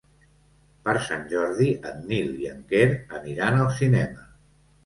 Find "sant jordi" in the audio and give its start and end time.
1.07-1.67